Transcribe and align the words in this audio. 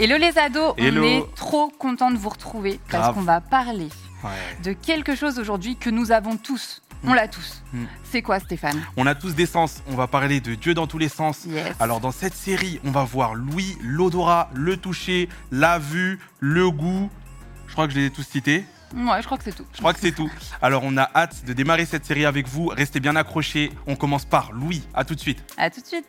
Hello 0.00 0.16
les 0.16 0.38
ados, 0.38 0.72
Hello. 0.78 1.02
on 1.02 1.06
est 1.06 1.34
trop 1.34 1.68
content 1.68 2.10
de 2.10 2.16
vous 2.16 2.30
retrouver 2.30 2.80
parce 2.90 3.02
Grave. 3.04 3.14
qu'on 3.14 3.20
va 3.20 3.42
parler 3.42 3.88
Ouais. 4.24 4.30
de 4.62 4.72
quelque 4.72 5.14
chose 5.14 5.38
aujourd'hui 5.38 5.76
que 5.76 5.90
nous 5.90 6.10
avons 6.10 6.36
tous. 6.38 6.80
On 7.04 7.12
l'a 7.12 7.28
tous. 7.28 7.62
Mm. 7.74 7.84
C'est 8.04 8.22
quoi 8.22 8.40
Stéphane? 8.40 8.80
On 8.96 9.06
a 9.06 9.14
tous 9.14 9.34
des 9.34 9.44
sens. 9.46 9.82
On 9.88 9.94
va 9.96 10.06
parler 10.06 10.40
de 10.40 10.54
Dieu 10.54 10.72
dans 10.72 10.86
tous 10.86 10.96
les 10.98 11.08
sens. 11.10 11.44
Yes. 11.46 11.74
Alors 11.80 12.00
dans 12.00 12.12
cette 12.12 12.34
série, 12.34 12.80
on 12.84 12.90
va 12.90 13.04
voir 13.04 13.34
l'ouïe, 13.34 13.76
l'odorat, 13.82 14.48
le 14.54 14.78
toucher, 14.78 15.28
la 15.50 15.78
vue, 15.78 16.18
le 16.40 16.70
goût. 16.70 17.10
Je 17.66 17.72
crois 17.74 17.86
que 17.86 17.92
je 17.94 17.98
les 18.00 18.06
ai 18.06 18.10
tous 18.10 18.22
cités. 18.26 18.64
Ouais, 18.94 19.20
je 19.20 19.26
crois 19.26 19.36
que 19.38 19.44
c'est 19.44 19.54
tout. 19.54 19.66
Je 19.74 19.78
crois 19.78 19.92
que 19.92 20.00
c'est 20.00 20.12
tout. 20.12 20.30
Alors 20.62 20.82
on 20.84 20.96
a 20.96 21.10
hâte 21.14 21.44
de 21.44 21.52
démarrer 21.52 21.84
cette 21.86 22.06
série 22.06 22.24
avec 22.24 22.48
vous. 22.48 22.68
Restez 22.68 23.00
bien 23.00 23.16
accrochés. 23.16 23.70
On 23.86 23.96
commence 23.96 24.24
par 24.24 24.50
l'ouïe. 24.52 24.82
À 24.94 25.04
tout 25.04 25.14
de 25.14 25.20
suite. 25.20 25.42
À 25.58 25.68
tout 25.70 25.80
de 25.82 25.86
suite. 25.86 26.06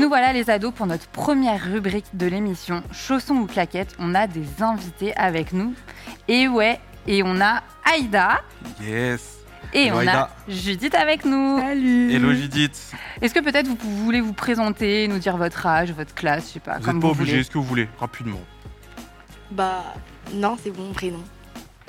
Nous 0.00 0.08
voilà 0.08 0.32
les 0.32 0.48
ados 0.50 0.72
pour 0.74 0.86
notre 0.86 1.06
première 1.08 1.62
rubrique 1.62 2.06
de 2.14 2.26
l'émission 2.26 2.82
Chaussons 2.92 3.34
ou 3.36 3.46
claquettes. 3.46 3.94
On 3.98 4.14
a 4.14 4.26
des 4.26 4.62
invités 4.62 5.14
avec 5.16 5.52
nous. 5.52 5.74
Et 6.28 6.48
ouais, 6.48 6.80
et 7.06 7.22
on 7.22 7.40
a 7.40 7.62
Aïda 7.84 8.40
Yes. 8.82 9.38
et 9.74 9.86
Hello, 9.86 9.96
on 9.96 9.98
Aïda. 10.00 10.20
a 10.22 10.30
Judith 10.48 10.94
avec 10.94 11.24
nous. 11.24 11.58
Salut 11.58 12.12
Hello 12.12 12.32
Judith. 12.32 12.92
Est-ce 13.20 13.34
que 13.34 13.40
peut-être 13.40 13.66
vous 13.68 13.76
voulez 14.04 14.20
vous 14.20 14.32
présenter, 14.32 15.06
nous 15.08 15.18
dire 15.18 15.36
votre 15.36 15.66
âge, 15.66 15.92
votre 15.92 16.14
classe, 16.14 16.48
je 16.48 16.52
sais 16.54 16.60
pas, 16.60 16.78
Vous 16.78 16.84
comme 16.84 16.96
n'êtes 16.96 17.02
pas 17.02 17.08
vous 17.08 17.14
obligé. 17.14 17.30
voulez. 17.32 17.40
Est-ce 17.42 17.50
que 17.50 17.58
vous 17.58 17.64
voulez 17.64 17.88
Rapidement? 17.98 18.40
Bah 19.50 19.94
non, 20.32 20.56
c'est 20.62 20.70
bon 20.70 20.92
prénom. 20.92 21.22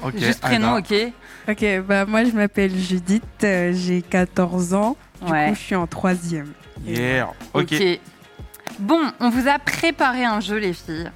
Ok. 0.04 0.18
Juste 0.18 0.42
prénom, 0.42 0.76
Aïda. 0.76 0.96
ok 1.06 1.14
Ok, 1.50 1.66
bah 1.88 2.06
moi 2.06 2.24
je 2.26 2.32
m'appelle 2.32 2.76
Judith, 2.78 3.24
euh, 3.44 3.72
j'ai 3.74 4.02
14 4.02 4.74
ans, 4.74 4.98
du 5.22 5.32
Ouais. 5.32 5.50
coup 5.50 5.56
je 5.56 5.60
suis 5.60 5.76
en 5.76 5.88
troisième. 5.88 6.52
Yeah. 6.86 7.30
Ok. 7.54 7.74
Ok. 7.74 8.00
Bon, 8.80 9.12
on 9.20 9.30
vous 9.30 9.48
a 9.48 9.60
préparé 9.60 10.24
un 10.26 10.40
jeu, 10.40 10.58
les 10.58 10.74
filles. 10.74 11.12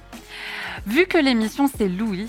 Vu 0.86 1.06
que 1.06 1.18
l'émission 1.18 1.68
c'est 1.74 1.88
Louis, 1.88 2.28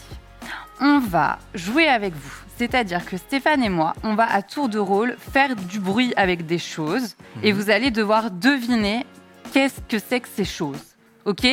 on 0.82 1.00
va 1.00 1.38
jouer 1.54 1.88
avec 1.88 2.14
vous. 2.14 2.34
C'est-à-dire 2.58 3.06
que 3.06 3.18
Stéphane 3.18 3.62
et 3.64 3.70
moi, 3.70 3.94
on 4.04 4.16
va 4.16 4.26
à 4.32 4.42
tour 4.42 4.68
de 4.70 4.80
rôle 4.80 5.16
faire 5.32 5.56
du 5.56 5.80
bruit 5.80 6.14
avec 6.18 6.46
des 6.48 6.58
choses 6.58 7.16
et 7.44 7.52
Mhm. 7.54 7.60
vous 7.60 7.70
allez 7.70 7.92
devoir 7.92 8.32
deviner 8.32 9.06
qu'est-ce 9.54 9.80
que 9.88 10.00
c'est 10.00 10.20
que 10.22 10.28
ces 10.34 10.46
choses. 10.46 10.82
Ok 11.26 11.46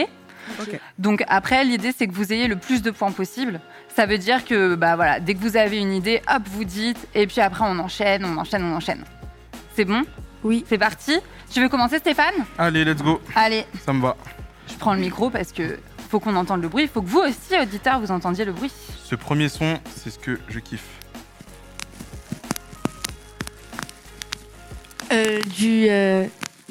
Ok. 0.61 0.79
Donc 0.99 1.25
après, 1.29 1.65
l'idée 1.65 1.93
c'est 1.97 2.07
que 2.07 2.13
vous 2.15 2.33
ayez 2.33 2.49
le 2.49 2.57
plus 2.57 2.81
de 2.83 2.91
points 2.91 3.13
possible. 3.13 3.61
Ça 3.95 4.07
veut 4.07 4.19
dire 4.19 4.45
que 4.45 4.75
bah 4.75 4.95
voilà, 4.97 5.21
dès 5.21 5.35
que 5.35 5.41
vous 5.41 5.57
avez 5.57 5.79
une 5.79 5.93
idée, 5.93 6.21
hop, 6.35 6.43
vous 6.51 6.65
dites 6.65 7.07
et 7.15 7.27
puis 7.27 7.41
après 7.41 7.65
on 7.67 7.79
enchaîne, 7.79 8.25
on 8.25 8.37
enchaîne, 8.39 8.63
on 8.65 8.77
enchaîne. 8.77 9.05
C'est 9.77 9.85
bon 9.85 10.03
Oui. 10.43 10.65
C'est 10.69 10.79
parti. 10.79 11.19
Tu 11.51 11.61
veux 11.61 11.69
commencer, 11.69 11.99
Stéphane 11.99 12.35
Allez, 12.59 12.85
let's 12.85 13.03
go. 13.03 13.21
Allez, 13.35 13.65
Ça 13.85 13.93
me 13.93 14.03
va. 14.03 14.17
je 14.69 14.75
prends 14.75 14.95
le 14.95 15.01
micro 15.01 15.31
parce 15.31 15.53
que 15.53 15.79
faut 16.11 16.21
qu'on 16.21 16.37
entende 16.37 16.63
le 16.63 16.69
bruit. 16.69 16.85
Il 16.85 16.89
faut 16.89 17.03
que 17.03 17.09
vous 17.09 17.21
aussi, 17.21 17.61
auditeurs, 17.61 18.01
vous 18.01 18.11
entendiez 18.11 18.45
le 18.45 18.53
bruit. 18.53 18.73
Ce 19.05 19.15
premier 19.15 19.49
son, 19.49 19.79
c'est 19.97 20.11
ce 20.11 20.19
que 20.19 20.39
je 20.49 20.59
kiffe. 20.61 20.83
Euh, 25.13 25.41
du 25.57 25.87
euh, 25.89 26.25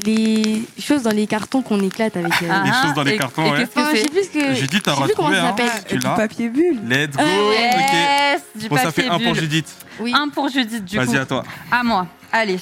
les 0.05 0.63
choses 0.79 1.03
dans 1.03 1.11
les 1.11 1.27
cartons 1.27 1.61
qu'on 1.61 1.79
éclate 1.81 2.17
avec. 2.17 2.33
euh, 2.41 2.47
Ah, 2.49 2.83
choses 2.83 2.93
dans 2.95 3.03
les 3.03 3.13
et- 3.13 3.17
cartons, 3.17 3.45
et 3.45 3.51
ouais. 3.51 3.63
Enfin, 3.75 3.91
je 3.93 3.99
sais 4.01 4.09
plus 4.09 4.27
que. 4.29 4.53
Judith, 4.55 4.83
t'as 4.83 4.91
je 4.95 4.97
sais 5.01 5.03
plus 5.05 5.13
comment 5.15 5.29
retrouvé, 5.29 5.37
ça 5.67 5.75
hein. 5.77 5.81
Tu 5.87 5.95
du 5.97 6.01
papier 6.07 6.49
bulle. 6.49 6.79
Let's 6.87 7.15
go. 7.15 7.23
Ok. 7.23 7.93
Yes, 7.93 8.41
du 8.55 8.69
Bon, 8.69 8.77
ça 8.77 8.91
fait 8.91 9.07
un 9.07 9.19
pour. 9.19 9.35
Judith. 9.35 9.67
Oui. 9.99 10.13
Un 10.15 10.29
pour 10.29 10.49
Judith, 10.49 10.83
du 10.83 10.97
coup. 10.99 11.05
Vas-y, 11.05 11.17
à 11.17 11.25
toi. 11.25 11.43
À 11.71 11.83
moi. 11.83 12.07
Allez. 12.31 12.59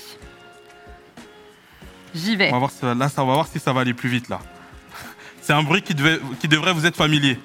J'y 2.14 2.36
vais. 2.36 2.50
On 2.50 2.54
va 2.54 2.60
voir, 2.60 2.72
si- 2.72 2.84
là, 2.86 3.10
ça, 3.10 3.24
on 3.24 3.28
va 3.28 3.34
voir 3.34 3.48
si 3.48 3.60
ça 3.60 3.72
va 3.74 3.82
aller 3.82 3.94
plus 3.94 4.10
vite, 4.10 4.28
là. 4.30 4.40
C'est 5.42 5.54
un 5.54 5.64
bruit 5.64 5.82
qui, 5.82 5.94
devait- 5.96 6.20
qui 6.40 6.48
devrait 6.48 6.74
vous 6.74 6.86
être 6.86 6.96
familier. 6.96 7.40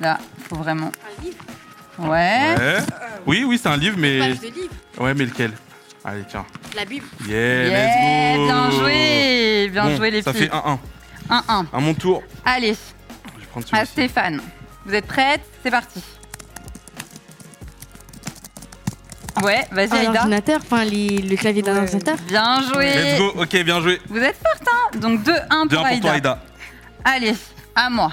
Là, 0.00 0.18
faut 0.48 0.56
vraiment. 0.56 0.90
Un 1.20 1.22
livre. 1.22 1.36
Ouais. 1.98 2.54
Ouais. 2.58 2.78
Oui, 3.26 3.44
oui, 3.46 3.58
c'est 3.62 3.68
un 3.68 3.76
livre, 3.76 3.96
mais... 3.98 4.18
Page 4.18 4.40
de 4.40 4.46
livre. 4.46 4.72
Ouais, 4.98 5.12
mais 5.14 5.26
lequel? 5.26 5.52
Allez, 6.02 6.24
tiens. 6.26 6.46
La 6.74 6.86
Bible. 6.86 7.04
Yeah, 7.28 7.66
Yeah, 7.66 8.36
let's 8.36 8.36
go 8.38 8.44
bien 8.46 8.70
joué. 8.70 9.68
Bien 9.70 9.84
Bon, 9.84 9.96
joué, 9.96 10.10
les 10.10 10.22
Ça 10.22 10.32
filles. 10.32 10.48
fait 10.48 10.54
1-1. 10.54 10.78
1-1. 11.28 11.66
À 11.72 11.80
mon 11.80 11.92
tour, 11.92 12.22
Allez, 12.44 12.68
je 13.34 13.40
vais 13.40 13.46
prendre 13.50 13.66
à 13.72 13.84
celui-ci. 13.84 13.92
Stéphane. 13.92 14.40
Vous 14.86 14.94
êtes 14.94 15.06
prête? 15.06 15.42
C'est 15.62 15.70
parti. 15.70 16.00
Ouais, 19.42 19.66
vas-y, 19.72 19.90
Un 19.92 19.96
Aïda. 19.96 20.20
ordinateur, 20.20 20.60
enfin 20.62 20.84
les- 20.84 21.22
le 21.22 21.36
clavier 21.36 21.62
d'un 21.62 21.74
Ouais. 21.74 21.80
ordinateur. 21.80 22.16
Bien 22.28 22.60
joué. 22.62 22.86
Let's 22.94 23.18
go, 23.18 23.32
ok, 23.40 23.62
bien 23.64 23.80
joué. 23.80 24.00
Vous 24.08 24.18
êtes 24.18 24.36
forte, 24.36 24.62
hein 24.70 24.98
Donc 24.98 25.22
2-1 25.22 25.66
Deux 25.66 25.76
pour, 25.76 25.86
un 25.86 25.88
pour 25.88 25.92
Aïda. 25.94 26.00
toi, 26.00 26.10
Aïda. 26.12 26.42
Allez, 27.04 27.34
à 27.74 27.88
moi. 27.90 28.12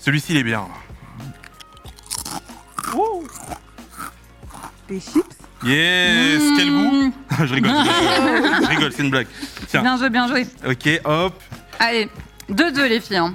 Celui-ci, 0.00 0.32
il 0.32 0.38
est 0.38 0.42
bien. 0.44 0.66
Des 4.88 5.00
chips 5.00 5.24
Yes, 5.64 6.42
quel 6.56 6.70
goût 6.70 6.90
Mmh, 6.92 7.12
Je 7.46 7.54
rigole, 7.54 7.70
je 7.72 8.66
rigole, 8.68 8.92
c'est 8.92 9.02
une 9.02 9.10
blague. 9.10 9.28
Tiens, 9.68 9.82
Bien 9.82 9.96
joué, 9.96 10.10
bien 10.10 10.26
joué. 10.26 10.46
ok, 10.66 11.00
hop. 11.04 11.40
Allez, 11.78 12.08
2-2 12.50 12.86
les 12.88 13.00
filles. 13.00 13.16
hein. 13.18 13.32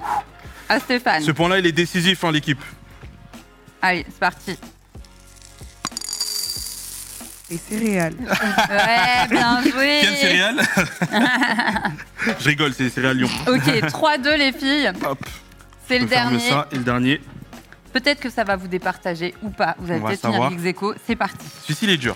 À 0.67 0.79
Stéphane. 0.79 1.23
Ce 1.23 1.31
point-là, 1.31 1.59
il 1.59 1.65
est 1.65 1.71
décisif, 1.71 2.21
hein, 2.25 2.31
l'équipe. 2.33 2.59
Allez, 3.81 4.05
c'est 4.09 4.19
parti. 4.19 4.57
Des 7.49 7.57
céréales. 7.57 8.15
Ouais, 8.19 9.27
bien 9.29 9.61
joué. 9.71 9.99
Quel 10.01 10.15
céréale 10.15 10.61
Je 12.39 12.45
rigole, 12.45 12.73
c'est 12.75 12.83
les 12.83 12.89
céréales 12.89 13.17
Lyon. 13.17 13.29
Ok, 13.47 13.61
3-2 13.63 14.35
les 14.37 14.51
filles. 14.51 14.91
Hop, 15.05 15.19
C'est 15.87 15.99
le 15.99 16.05
dernier. 16.07 16.39
ça 16.49 16.67
et 16.71 16.75
le 16.75 16.83
dernier. 16.83 17.21
Peut-être 17.93 18.19
que 18.19 18.29
ça 18.29 18.43
va 18.43 18.57
vous 18.57 18.67
départager 18.67 19.33
ou 19.41 19.49
pas. 19.49 19.75
Vous 19.79 19.89
allez 19.91 20.01
peut-être 20.01 20.29
finir 20.49 20.65
aequo. 20.67 20.93
C'est 21.07 21.15
parti. 21.15 21.45
Celui-ci, 21.63 21.85
il 21.85 21.91
est 21.91 21.97
dur. 21.97 22.15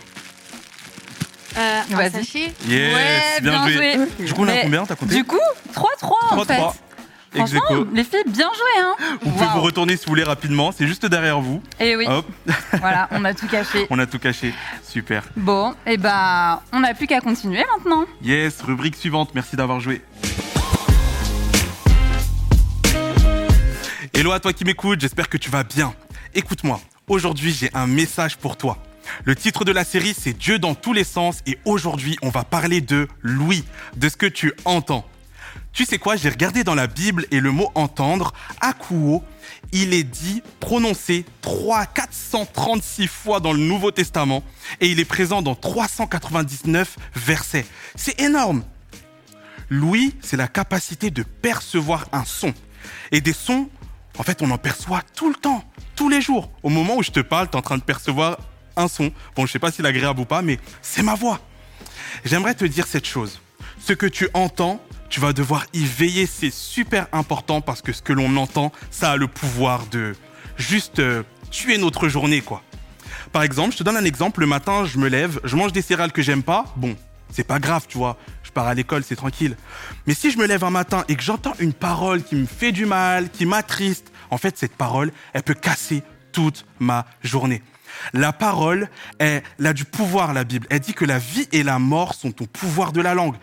Euh, 1.57 1.81
Vas-y. 1.89 2.53
Yes, 2.67 2.93
ouais, 2.95 3.41
bien, 3.41 3.67
joué. 3.69 3.97
Ok. 3.99 4.25
Du 4.25 4.33
coup, 4.33 4.43
on 4.43 4.47
a 4.47 4.57
combien 4.57 4.85
T'as 4.85 4.95
compté 4.95 5.15
Du 5.15 5.23
coup, 5.23 5.39
3-3 5.73 6.13
en 6.31 6.45
fait. 6.45 6.61
3-3. 7.33 7.41
Ex 7.41 7.51
Franchement, 7.53 7.85
les 7.93 8.03
filles, 8.03 8.23
bien 8.27 8.49
joué, 8.53 8.81
hein 8.81 8.95
Vous 9.21 9.31
pouvez 9.31 9.45
vous 9.53 9.61
retourner 9.61 9.95
si 9.97 10.05
vous 10.05 10.09
voulez 10.11 10.23
rapidement, 10.23 10.71
c'est 10.71 10.87
juste 10.87 11.05
derrière 11.05 11.39
vous. 11.39 11.61
Et 11.79 11.95
oui, 11.95 12.05
Hop, 12.07 12.25
voilà, 12.79 13.07
on 13.11 13.23
a 13.25 13.33
tout 13.33 13.47
caché. 13.47 13.87
on 13.89 13.99
a 13.99 14.05
tout 14.05 14.19
caché. 14.19 14.53
Super. 14.83 15.23
Bon, 15.37 15.73
et 15.85 15.97
ben, 15.97 16.59
on 16.73 16.79
n'a 16.81 16.93
plus 16.93 17.07
qu'à 17.07 17.21
continuer 17.21 17.63
maintenant. 17.77 18.05
Yes, 18.21 18.61
rubrique 18.61 18.95
suivante, 18.95 19.31
merci 19.33 19.55
d'avoir 19.55 19.79
joué. 19.79 20.01
Hello 24.13 24.31
à 24.33 24.39
toi 24.39 24.53
qui 24.53 24.65
m'écoute, 24.65 24.99
j'espère 25.01 25.29
que 25.29 25.37
tu 25.37 25.49
vas 25.49 25.63
bien. 25.63 25.93
Écoute-moi, 26.35 26.79
aujourd'hui 27.07 27.51
j'ai 27.57 27.69
un 27.73 27.87
message 27.87 28.37
pour 28.37 28.57
toi. 28.57 28.77
Le 29.23 29.35
titre 29.35 29.65
de 29.65 29.71
la 29.71 29.83
série 29.83 30.13
c'est 30.17 30.33
Dieu 30.33 30.59
dans 30.59 30.75
tous 30.75 30.93
les 30.93 31.03
sens 31.03 31.39
et 31.47 31.57
aujourd'hui 31.65 32.17
on 32.21 32.29
va 32.29 32.43
parler 32.43 32.81
de 32.81 33.07
Louis, 33.21 33.63
de 33.95 34.09
ce 34.09 34.17
que 34.17 34.25
tu 34.27 34.53
entends. 34.65 35.05
Tu 35.73 35.85
sais 35.85 35.97
quoi, 35.97 36.17
j'ai 36.17 36.29
regardé 36.29 36.63
dans 36.65 36.75
la 36.75 36.87
Bible 36.87 37.25
et 37.31 37.39
le 37.39 37.51
mot 37.51 37.71
entendre, 37.75 38.33
akuo, 38.59 39.23
il 39.71 39.93
est 39.93 40.03
dit, 40.03 40.43
prononcé 40.59 41.25
3 41.41 41.85
436 41.85 43.07
fois 43.07 43.39
dans 43.39 43.53
le 43.53 43.59
Nouveau 43.59 43.91
Testament 43.91 44.43
et 44.81 44.89
il 44.89 44.99
est 44.99 45.05
présent 45.05 45.41
dans 45.41 45.55
399 45.55 46.97
versets. 47.15 47.65
C'est 47.95 48.19
énorme. 48.19 48.63
L'ouïe, 49.69 50.13
c'est 50.21 50.35
la 50.35 50.49
capacité 50.49 51.09
de 51.09 51.23
percevoir 51.23 52.05
un 52.11 52.25
son. 52.25 52.53
Et 53.13 53.21
des 53.21 53.31
sons, 53.31 53.69
en 54.17 54.23
fait, 54.23 54.41
on 54.41 54.51
en 54.51 54.57
perçoit 54.57 55.01
tout 55.15 55.29
le 55.29 55.35
temps, 55.35 55.63
tous 55.95 56.09
les 56.09 56.21
jours. 56.21 56.51
Au 56.63 56.69
moment 56.69 56.97
où 56.97 57.03
je 57.03 57.11
te 57.11 57.21
parle, 57.21 57.49
tu 57.49 57.53
es 57.53 57.57
en 57.57 57.61
train 57.61 57.77
de 57.77 57.83
percevoir 57.83 58.37
un 58.75 58.89
son. 58.89 59.13
Bon, 59.37 59.45
je 59.45 59.53
sais 59.53 59.59
pas 59.59 59.71
s'il 59.71 59.85
est 59.85 59.87
agréable 59.87 60.19
ou 60.19 60.25
pas, 60.25 60.41
mais 60.41 60.59
c'est 60.81 61.03
ma 61.03 61.15
voix. 61.15 61.39
J'aimerais 62.25 62.55
te 62.55 62.65
dire 62.65 62.87
cette 62.87 63.07
chose. 63.07 63.39
Ce 63.79 63.93
que 63.93 64.05
tu 64.05 64.27
entends, 64.33 64.81
tu 65.11 65.19
vas 65.19 65.33
devoir 65.33 65.65
y 65.73 65.85
veiller. 65.85 66.25
C'est 66.25 66.51
super 66.51 67.05
important 67.11 67.61
parce 67.61 67.83
que 67.83 67.91
ce 67.91 68.01
que 68.01 68.13
l'on 68.13 68.35
entend, 68.37 68.71
ça 68.89 69.11
a 69.11 69.17
le 69.17 69.27
pouvoir 69.27 69.85
de 69.87 70.15
juste 70.57 70.99
euh, 70.99 71.21
tuer 71.51 71.77
notre 71.77 72.07
journée, 72.07 72.41
quoi. 72.41 72.63
Par 73.31 73.43
exemple, 73.43 73.73
je 73.73 73.77
te 73.77 73.83
donne 73.83 73.97
un 73.97 74.05
exemple. 74.05 74.39
Le 74.39 74.47
matin, 74.47 74.85
je 74.85 74.97
me 74.97 75.07
lève, 75.07 75.39
je 75.43 75.55
mange 75.55 75.73
des 75.73 75.81
céréales 75.81 76.13
que 76.13 76.21
j'aime 76.21 76.43
pas. 76.43 76.65
Bon, 76.77 76.95
c'est 77.29 77.43
pas 77.43 77.59
grave, 77.59 77.85
tu 77.87 77.97
vois. 77.97 78.17
Je 78.43 78.51
pars 78.51 78.67
à 78.67 78.73
l'école, 78.73 79.03
c'est 79.03 79.15
tranquille. 79.15 79.55
Mais 80.07 80.13
si 80.13 80.31
je 80.31 80.37
me 80.37 80.47
lève 80.47 80.63
un 80.63 80.69
matin 80.69 81.03
et 81.09 81.15
que 81.15 81.23
j'entends 81.23 81.53
une 81.59 81.73
parole 81.73 82.23
qui 82.23 82.35
me 82.35 82.45
fait 82.45 82.71
du 82.71 82.85
mal, 82.85 83.29
qui 83.29 83.45
m'attriste, 83.45 84.11
en 84.29 84.37
fait, 84.37 84.57
cette 84.57 84.75
parole, 84.75 85.11
elle 85.33 85.43
peut 85.43 85.53
casser 85.53 86.03
toute 86.31 86.65
ma 86.79 87.05
journée. 87.21 87.61
La 88.13 88.31
parole, 88.31 88.89
elle, 89.19 89.43
elle 89.59 89.67
a 89.67 89.73
du 89.73 89.85
pouvoir, 89.85 90.33
la 90.33 90.45
Bible. 90.45 90.67
Elle 90.69 90.79
dit 90.79 90.93
que 90.93 91.05
la 91.05 91.19
vie 91.19 91.47
et 91.51 91.63
la 91.63 91.79
mort 91.79 92.13
sont 92.13 92.41
au 92.41 92.45
pouvoir 92.45 92.93
de 92.93 93.01
la 93.01 93.13
langue. 93.13 93.35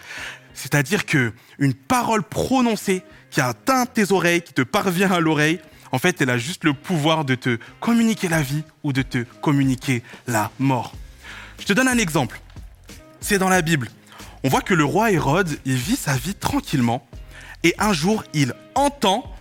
C'est-à-dire 0.58 1.06
que 1.06 1.32
une 1.60 1.72
parole 1.72 2.24
prononcée 2.24 3.04
qui 3.30 3.40
atteint 3.40 3.86
tes 3.86 4.10
oreilles, 4.10 4.42
qui 4.42 4.52
te 4.52 4.62
parvient 4.62 5.12
à 5.12 5.20
l'oreille, 5.20 5.60
en 5.92 6.00
fait, 6.00 6.20
elle 6.20 6.30
a 6.30 6.36
juste 6.36 6.64
le 6.64 6.74
pouvoir 6.74 7.24
de 7.24 7.36
te 7.36 7.58
communiquer 7.78 8.26
la 8.26 8.42
vie 8.42 8.64
ou 8.82 8.92
de 8.92 9.02
te 9.02 9.22
communiquer 9.40 10.02
la 10.26 10.50
mort. 10.58 10.94
Je 11.60 11.64
te 11.64 11.72
donne 11.72 11.86
un 11.86 11.96
exemple. 11.96 12.40
C'est 13.20 13.38
dans 13.38 13.48
la 13.48 13.62
Bible. 13.62 13.88
on 14.42 14.48
voit 14.48 14.60
que 14.60 14.74
le 14.74 14.84
roi 14.84 15.12
Hérode, 15.12 15.60
il 15.64 15.76
vit 15.76 15.94
sa 15.94 16.16
vie 16.16 16.34
tranquillement. 16.34 17.06
Et 17.62 17.74
un 17.78 17.92
jour, 17.92 18.24
il 18.34 18.52
entend, 18.74 19.32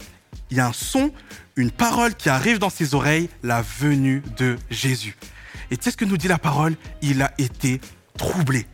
il 0.52 0.58
y 0.58 0.60
a 0.60 0.68
un 0.68 0.74
son, 0.74 1.12
une 1.56 1.72
parole 1.72 2.14
qui 2.14 2.30
arrive 2.30 2.60
dans 2.60 2.70
ses 2.70 2.94
oreilles, 2.94 3.28
la 3.42 3.64
venue 3.64 4.22
de 4.38 4.56
Jésus. 4.70 5.18
Et 5.72 5.78
tu 5.78 5.84
sais 5.84 5.92
ce 5.92 5.98
que 5.98 6.06
nous 6.06 6.18
dit 6.18 6.28
la 6.28 6.38
parole? 6.38 6.76
Il 7.02 7.24
a 7.24 7.34
été 7.40 7.82
troublé. 8.18 8.68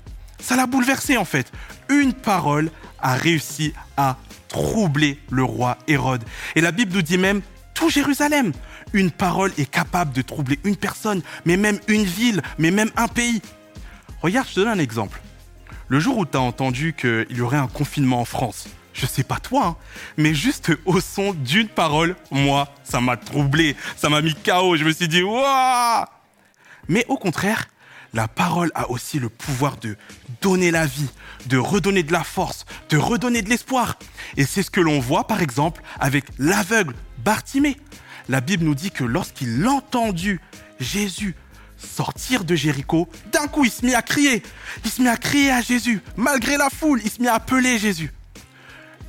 Ça 0.43 0.57
l'a 0.57 0.67
bouleversé 0.67 1.15
en 1.15 1.23
fait. 1.23 1.49
Une 1.87 2.11
parole 2.13 2.69
a 2.99 3.15
réussi 3.15 3.73
à 3.95 4.17
troubler 4.49 5.17
le 5.31 5.43
roi 5.45 5.77
Hérode. 5.87 6.23
Et 6.55 6.61
la 6.61 6.73
Bible 6.73 6.93
nous 6.93 7.01
dit 7.01 7.17
même 7.17 7.41
tout 7.73 7.89
Jérusalem. 7.89 8.51
Une 8.91 9.09
parole 9.09 9.53
est 9.57 9.71
capable 9.71 10.11
de 10.11 10.21
troubler 10.21 10.59
une 10.65 10.75
personne, 10.75 11.21
mais 11.45 11.55
même 11.55 11.79
une 11.87 12.03
ville, 12.03 12.41
mais 12.57 12.71
même 12.71 12.91
un 12.97 13.07
pays. 13.07 13.41
Regarde, 14.21 14.47
je 14.49 14.55
te 14.55 14.59
donne 14.59 14.69
un 14.69 14.79
exemple. 14.79 15.21
Le 15.87 16.01
jour 16.01 16.17
où 16.17 16.25
tu 16.25 16.35
as 16.35 16.41
entendu 16.41 16.93
qu'il 16.93 17.25
y 17.31 17.39
aurait 17.39 17.57
un 17.57 17.67
confinement 17.67 18.19
en 18.19 18.25
France, 18.25 18.67
je 18.93 19.05
sais 19.05 19.23
pas 19.23 19.37
toi, 19.37 19.65
hein, 19.65 19.75
mais 20.17 20.35
juste 20.35 20.71
au 20.85 20.99
son 20.99 21.33
d'une 21.33 21.69
parole, 21.69 22.17
moi, 22.31 22.67
ça 22.83 22.99
m'a 22.99 23.15
troublé, 23.15 23.77
ça 23.95 24.09
m'a 24.09 24.21
mis 24.21 24.35
KO. 24.35 24.75
Je 24.75 24.83
me 24.83 24.91
suis 24.91 25.07
dit, 25.07 25.23
waouh 25.23 26.05
Mais 26.89 27.05
au 27.07 27.15
contraire, 27.15 27.67
la 28.13 28.27
parole 28.27 28.71
a 28.75 28.89
aussi 28.89 29.19
le 29.19 29.29
pouvoir 29.29 29.77
de 29.77 29.97
donner 30.41 30.71
la 30.71 30.85
vie, 30.85 31.09
de 31.47 31.57
redonner 31.57 32.03
de 32.03 32.11
la 32.11 32.23
force, 32.23 32.65
de 32.89 32.97
redonner 32.97 33.41
de 33.41 33.49
l'espoir. 33.49 33.97
Et 34.37 34.45
c'est 34.45 34.63
ce 34.63 34.71
que 34.71 34.81
l'on 34.81 34.99
voit 34.99 35.25
par 35.25 35.41
exemple 35.41 35.81
avec 35.99 36.25
l'aveugle 36.37 36.95
Bartimée. 37.17 37.77
La 38.29 38.41
Bible 38.41 38.63
nous 38.63 38.75
dit 38.75 38.91
que 38.91 39.03
lorsqu'il 39.03 39.67
entendu 39.67 40.39
Jésus 40.79 41.35
sortir 41.77 42.45
de 42.45 42.55
Jéricho, 42.55 43.09
d'un 43.31 43.47
coup 43.47 43.65
il 43.65 43.71
se 43.71 43.85
mit 43.85 43.95
à 43.95 44.01
crier. 44.01 44.43
Il 44.85 44.91
se 44.91 45.01
mit 45.01 45.07
à 45.07 45.17
crier 45.17 45.51
à 45.51 45.61
Jésus. 45.61 46.01
Malgré 46.15 46.57
la 46.57 46.69
foule, 46.69 47.01
il 47.03 47.11
se 47.11 47.21
mit 47.21 47.27
à 47.27 47.35
appeler 47.35 47.77
Jésus. 47.79 48.11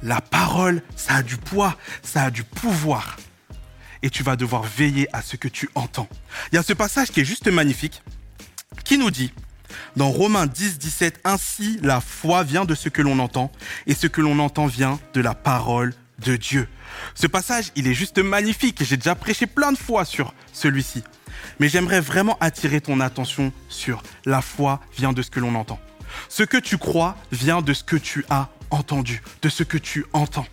La 0.02 0.20
parole, 0.20 0.82
ça 0.96 1.16
a 1.16 1.22
du 1.22 1.36
poids, 1.36 1.76
ça 2.02 2.24
a 2.24 2.30
du 2.30 2.42
pouvoir. 2.42 3.16
Et 4.02 4.10
tu 4.10 4.22
vas 4.22 4.36
devoir 4.36 4.64
veiller 4.64 5.08
à 5.14 5.22
ce 5.22 5.36
que 5.36 5.48
tu 5.48 5.70
entends. 5.74 6.08
Il 6.52 6.56
y 6.56 6.58
a 6.58 6.62
ce 6.62 6.74
passage 6.74 7.10
qui 7.10 7.20
est 7.20 7.24
juste 7.24 7.48
magnifique, 7.48 8.02
qui 8.84 8.98
nous 8.98 9.10
dit, 9.10 9.32
dans 9.96 10.10
Romains 10.10 10.46
10, 10.46 10.78
17, 10.78 11.20
ainsi 11.24 11.78
la 11.82 12.00
foi 12.00 12.42
vient 12.42 12.64
de 12.64 12.74
ce 12.74 12.88
que 12.88 13.02
l'on 13.02 13.18
entend, 13.18 13.50
et 13.86 13.94
ce 13.94 14.06
que 14.06 14.20
l'on 14.20 14.38
entend 14.38 14.66
vient 14.66 14.98
de 15.14 15.20
la 15.20 15.34
parole 15.34 15.94
de 16.18 16.36
Dieu. 16.36 16.68
Ce 17.14 17.26
passage, 17.26 17.72
il 17.76 17.86
est 17.86 17.94
juste 17.94 18.18
magnifique, 18.18 18.82
j'ai 18.84 18.96
déjà 18.96 19.14
prêché 19.14 19.46
plein 19.46 19.72
de 19.72 19.78
fois 19.78 20.04
sur 20.04 20.32
celui-ci. 20.52 21.02
Mais 21.60 21.68
j'aimerais 21.68 22.00
vraiment 22.00 22.36
attirer 22.40 22.80
ton 22.80 23.00
attention 23.00 23.52
sur 23.68 24.02
la 24.24 24.40
foi 24.40 24.80
vient 24.96 25.12
de 25.12 25.22
ce 25.22 25.30
que 25.30 25.40
l'on 25.40 25.54
entend. 25.54 25.80
Ce 26.28 26.42
que 26.42 26.56
tu 26.56 26.78
crois 26.78 27.16
vient 27.32 27.62
de 27.62 27.72
ce 27.72 27.82
que 27.84 27.96
tu 27.96 28.24
as 28.30 28.48
entendu, 28.70 29.22
de 29.42 29.48
ce 29.48 29.62
que 29.62 29.78
tu 29.78 30.04
entends. 30.12 30.46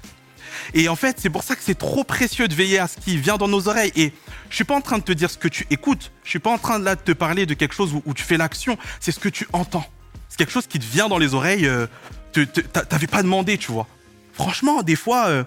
Et 0.73 0.89
en 0.89 0.95
fait, 0.95 1.17
c'est 1.19 1.29
pour 1.29 1.43
ça 1.43 1.55
que 1.55 1.63
c'est 1.63 1.77
trop 1.77 2.03
précieux 2.03 2.47
de 2.47 2.53
veiller 2.53 2.79
à 2.79 2.87
ce 2.87 2.97
qui 2.97 3.17
vient 3.17 3.37
dans 3.37 3.47
nos 3.47 3.67
oreilles. 3.67 3.91
Et 3.95 4.13
je 4.51 4.55
suis 4.57 4.65
pas 4.65 4.75
en 4.75 4.81
train 4.81 4.97
de 4.97 5.03
te 5.03 5.13
dire 5.13 5.31
ce 5.31 5.37
que 5.37 5.47
tu 5.47 5.65
écoutes. 5.69 6.11
Je 6.23 6.29
suis 6.29 6.39
pas 6.39 6.51
en 6.51 6.57
train 6.57 6.77
de, 6.77 6.83
là, 6.83 6.95
de 6.95 7.01
te 7.01 7.13
parler 7.13 7.45
de 7.45 7.53
quelque 7.53 7.73
chose 7.73 7.95
où, 8.05 8.13
tu 8.13 8.23
fais 8.23 8.37
l'action. 8.37 8.77
C'est 8.99 9.13
ce 9.13 9.19
que 9.19 9.29
tu 9.29 9.47
entends. 9.53 9.85
C'est 10.27 10.37
quelque 10.37 10.51
chose 10.51 10.67
qui 10.67 10.77
te 10.77 10.85
vient 10.85 11.07
dans 11.07 11.17
les 11.17 11.33
oreilles. 11.33 11.65
Euh, 11.65 11.87
T'avais 12.89 13.07
pas 13.07 13.23
demandé, 13.23 13.57
tu 13.57 13.71
vois. 13.71 13.87
Franchement, 14.33 14.83
des 14.83 14.95
fois, 14.95 15.27
euh, 15.27 15.43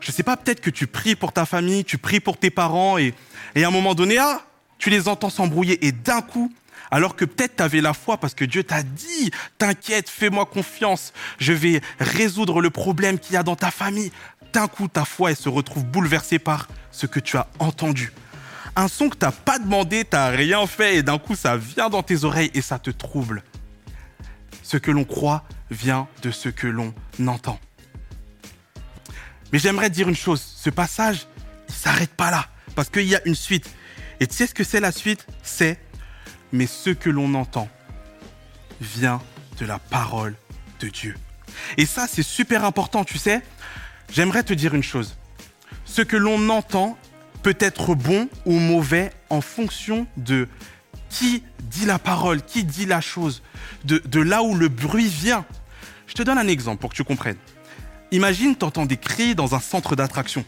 je 0.00 0.10
sais 0.10 0.22
pas, 0.22 0.36
peut-être 0.36 0.60
que 0.60 0.70
tu 0.70 0.86
pries 0.86 1.16
pour 1.16 1.32
ta 1.32 1.46
famille, 1.46 1.84
tu 1.84 1.98
pries 1.98 2.20
pour 2.20 2.38
tes 2.38 2.50
parents 2.50 2.98
et, 2.98 3.14
et 3.54 3.64
à 3.64 3.68
un 3.68 3.70
moment 3.70 3.94
donné, 3.94 4.18
ah, 4.18 4.42
tu 4.78 4.90
les 4.90 5.08
entends 5.08 5.30
s'embrouiller 5.30 5.86
et 5.86 5.92
d'un 5.92 6.22
coup, 6.22 6.52
alors 6.90 7.16
que 7.16 7.24
peut-être 7.24 7.56
tu 7.56 7.62
avais 7.62 7.80
la 7.80 7.92
foi 7.92 8.16
parce 8.16 8.34
que 8.34 8.44
Dieu 8.44 8.64
t'a 8.64 8.82
dit, 8.82 9.30
t'inquiète, 9.58 10.08
fais-moi 10.08 10.46
confiance, 10.46 11.12
je 11.38 11.52
vais 11.52 11.80
résoudre 11.98 12.60
le 12.60 12.70
problème 12.70 13.18
qu'il 13.18 13.34
y 13.34 13.36
a 13.36 13.42
dans 13.42 13.56
ta 13.56 13.70
famille. 13.70 14.12
D'un 14.52 14.68
coup, 14.68 14.88
ta 14.88 15.04
foi, 15.04 15.30
elle 15.30 15.36
se 15.36 15.48
retrouve 15.48 15.84
bouleversée 15.84 16.38
par 16.38 16.68
ce 16.90 17.06
que 17.06 17.20
tu 17.20 17.36
as 17.36 17.48
entendu. 17.58 18.12
Un 18.78 18.88
son 18.88 19.08
que 19.08 19.16
t'as 19.16 19.32
pas 19.32 19.58
demandé, 19.58 20.04
t'as 20.04 20.28
rien 20.28 20.66
fait 20.66 20.96
et 20.96 21.02
d'un 21.02 21.18
coup, 21.18 21.34
ça 21.34 21.56
vient 21.56 21.88
dans 21.88 22.02
tes 22.02 22.24
oreilles 22.24 22.50
et 22.52 22.60
ça 22.60 22.78
te 22.78 22.90
trouble. 22.90 23.42
Ce 24.62 24.76
que 24.76 24.90
l'on 24.90 25.04
croit 25.04 25.44
vient 25.70 26.08
de 26.22 26.30
ce 26.30 26.50
que 26.50 26.66
l'on 26.66 26.94
entend. 27.26 27.58
Mais 29.52 29.58
j'aimerais 29.58 29.88
dire 29.88 30.08
une 30.08 30.16
chose, 30.16 30.42
ce 30.42 30.68
passage, 30.68 31.26
il 31.68 31.74
s'arrête 31.74 32.10
pas 32.10 32.30
là 32.30 32.46
parce 32.74 32.90
qu'il 32.90 33.06
y 33.06 33.16
a 33.16 33.26
une 33.26 33.34
suite. 33.34 33.70
Et 34.20 34.26
tu 34.26 34.34
sais 34.34 34.46
ce 34.46 34.54
que 34.54 34.64
c'est 34.64 34.80
la 34.80 34.92
suite? 34.92 35.26
C'est 35.42 35.78
mais 36.52 36.66
ce 36.66 36.90
que 36.90 37.08
l'on 37.10 37.34
entend 37.34 37.68
vient 38.80 39.22
de 39.58 39.64
la 39.64 39.78
parole 39.78 40.34
de 40.80 40.88
Dieu. 40.88 41.16
Et 41.78 41.86
ça, 41.86 42.06
c'est 42.06 42.22
super 42.22 42.64
important, 42.64 43.04
tu 43.04 43.18
sais. 43.18 43.42
J'aimerais 44.12 44.42
te 44.42 44.52
dire 44.52 44.74
une 44.74 44.82
chose. 44.82 45.16
Ce 45.84 46.02
que 46.02 46.16
l'on 46.16 46.48
entend 46.50 46.98
peut 47.46 47.56
être 47.60 47.94
bon 47.94 48.28
ou 48.44 48.58
mauvais 48.58 49.12
en 49.30 49.40
fonction 49.40 50.08
de 50.16 50.48
qui 51.08 51.44
dit 51.60 51.86
la 51.86 52.00
parole, 52.00 52.42
qui 52.42 52.64
dit 52.64 52.86
la 52.86 53.00
chose, 53.00 53.40
de, 53.84 54.20
là 54.20 54.42
où 54.42 54.56
le 54.56 54.66
bruit 54.66 55.06
vient. 55.06 55.44
Je 56.08 56.14
te 56.14 56.24
donne 56.24 56.38
un 56.38 56.48
exemple 56.48 56.80
pour 56.80 56.90
que 56.90 56.96
tu 56.96 57.04
comprennes. 57.04 57.36
Imagine, 58.10 58.56
tu 58.56 58.64
entends 58.64 58.84
des 58.84 58.96
cris 58.96 59.36
dans 59.36 59.54
un 59.54 59.60
centre 59.60 59.94
d'attraction. 59.94 60.44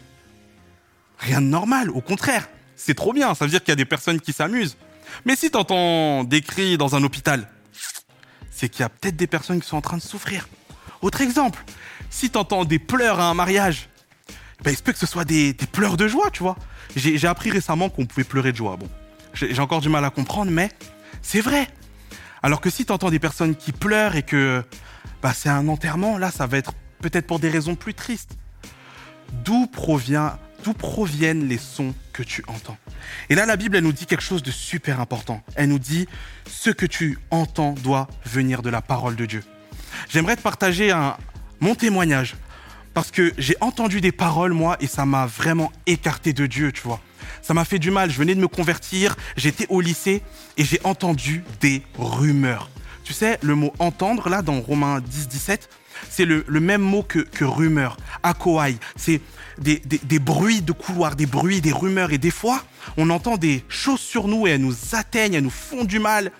Rien 1.19 1.39
de 1.39 1.45
normal, 1.45 1.89
au 1.89 2.01
contraire. 2.01 2.49
C'est 2.75 2.95
trop 2.95 3.13
bien, 3.13 3.33
ça 3.33 3.45
veut 3.45 3.51
dire 3.51 3.61
qu'il 3.61 3.69
y 3.69 3.71
a 3.71 3.77
des 3.77 3.85
personnes 3.85 4.19
qui 4.19 4.33
s'amusent. 4.33 4.75
Mais 5.23 5.37
si 5.37 5.49
tu 5.49 5.57
entends 5.57 6.25
des 6.25 6.41
cris 6.41 6.77
dans 6.77 6.97
un 6.97 7.03
hôpital, 7.05 7.47
c'est 8.51 8.67
qu'il 8.67 8.81
y 8.81 8.83
a 8.83 8.89
peut-être 8.89 9.15
des 9.15 9.27
personnes 9.27 9.61
qui 9.61 9.69
sont 9.69 9.77
en 9.77 9.81
train 9.81 9.95
de 9.95 10.01
souffrir. 10.01 10.49
Autre 11.01 11.21
exemple, 11.21 11.63
si 12.09 12.29
tu 12.29 12.37
entends 12.37 12.65
des 12.65 12.77
pleurs 12.77 13.21
à 13.21 13.29
un 13.29 13.35
mariage, 13.35 13.87
ben, 14.63 14.71
il 14.71 14.77
se 14.77 14.83
peut 14.83 14.91
que 14.91 14.99
ce 14.99 15.07
soit 15.07 15.25
des, 15.25 15.53
pleurs 15.71 15.97
de 15.97 16.07
joie, 16.07 16.29
tu 16.31 16.43
vois. 16.43 16.57
J'ai 16.95 17.27
appris 17.27 17.49
récemment 17.49 17.89
qu'on 17.89 18.05
pouvait 18.05 18.23
pleurer 18.23 18.51
de 18.51 18.57
joie. 18.57 18.77
Bon, 18.77 18.89
j'ai 19.33 19.59
encore 19.59 19.81
du 19.81 19.89
mal 19.89 20.03
à 20.05 20.09
comprendre, 20.09 20.51
mais 20.51 20.69
c'est 21.21 21.41
vrai. 21.41 21.67
Alors 22.41 22.61
que 22.61 22.69
si 22.69 22.85
tu 22.85 22.91
entends 22.91 23.09
des 23.09 23.19
personnes 23.19 23.55
qui 23.55 23.71
pleurent 23.71 24.15
et 24.15 24.23
que 24.23 24.63
bah, 25.21 25.33
c'est 25.35 25.49
un 25.49 25.67
enterrement, 25.67 26.17
là, 26.17 26.31
ça 26.31 26.47
va 26.47 26.57
être 26.57 26.73
peut-être 27.01 27.27
pour 27.27 27.39
des 27.39 27.49
raisons 27.49 27.75
plus 27.75 27.93
tristes. 27.93 28.37
D'où 29.43 29.67
provient 29.67 30.37
d'où 30.63 30.73
proviennent 30.73 31.47
les 31.47 31.57
sons 31.57 31.93
que 32.13 32.23
tu 32.23 32.43
entends? 32.47 32.77
Et 33.29 33.35
là, 33.35 33.45
la 33.45 33.55
Bible, 33.55 33.77
elle 33.77 33.83
nous 33.83 33.93
dit 33.93 34.05
quelque 34.05 34.23
chose 34.23 34.43
de 34.43 34.51
super 34.51 34.99
important. 34.99 35.41
Elle 35.55 35.69
nous 35.69 35.79
dit, 35.79 36.07
ce 36.47 36.69
que 36.69 36.85
tu 36.85 37.17
entends 37.31 37.73
doit 37.73 38.07
venir 38.25 38.61
de 38.61 38.69
la 38.69 38.81
parole 38.81 39.15
de 39.15 39.25
Dieu. 39.25 39.43
J'aimerais 40.09 40.35
te 40.35 40.41
partager 40.41 40.93
mon 41.59 41.75
témoignage, 41.75 42.35
parce 42.99 43.11
que 43.11 43.31
j'ai 43.37 43.55
entendu 43.61 44.01
des 44.01 44.11
paroles, 44.11 44.51
moi, 44.51 44.75
et 44.81 44.87
ça 44.87 45.05
m'a 45.05 45.25
vraiment 45.25 45.71
écarté 45.85 46.33
de 46.33 46.47
Dieu, 46.47 46.73
tu 46.73 46.81
vois. 46.81 46.99
Ça 47.41 47.53
m'a 47.53 47.63
fait 47.63 47.79
du 47.79 47.91
mal, 47.91 48.11
je 48.11 48.17
venais 48.17 48.35
de 48.35 48.41
me 48.41 48.49
convertir, 48.49 49.15
j'étais 49.37 49.65
au 49.69 49.79
lycée, 49.79 50.21
et 50.57 50.65
j'ai 50.65 50.81
entendu 50.83 51.45
des 51.61 51.81
rumeurs. 51.97 52.69
Tu 53.05 53.13
sais, 53.13 53.39
le 53.41 53.55
mot 53.55 53.71
entendre, 53.79 54.27
là, 54.27 54.41
dans 54.41 54.59
Romains 54.59 54.99
10, 54.99 55.29
17, 55.29 55.69
c'est 56.09 56.25
le, 56.25 56.43
même 56.59 56.81
mot 56.81 57.01
que, 57.01 57.19
que 57.19 57.45
rumeur, 57.45 57.95
akoai. 58.21 58.75
C'est 58.97 59.21
des, 59.57 59.79
bruits 60.19 60.61
de 60.61 60.73
couloir, 60.73 61.15
des 61.15 61.25
bruits, 61.25 61.61
des 61.61 61.71
rumeurs. 61.71 62.11
Et 62.11 62.17
des 62.17 62.31
fois, 62.31 62.65
on 62.97 63.09
entend 63.11 63.37
des 63.37 63.63
choses 63.69 64.01
sur 64.01 64.27
nous 64.27 64.45
et 64.45 64.51
elles 64.51 64.61
nous 64.61 64.75
atteignent, 64.91 65.35
elles 65.35 65.43
nous 65.43 65.49
font 65.49 65.85
du 65.85 65.99
mal. 65.99 66.33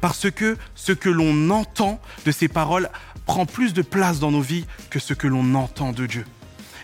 Parce 0.00 0.28
que 0.28 0.56
ce 0.74 0.90
que 0.90 1.08
l'on 1.08 1.50
entend 1.50 2.00
de 2.24 2.32
ces 2.32 2.48
paroles 2.48 2.88
prend 3.30 3.46
plus 3.46 3.74
de 3.74 3.82
place 3.82 4.18
dans 4.18 4.32
nos 4.32 4.40
vies 4.40 4.64
que 4.90 4.98
ce 4.98 5.14
que 5.14 5.28
l'on 5.28 5.54
entend 5.54 5.92
de 5.92 6.04
Dieu. 6.04 6.24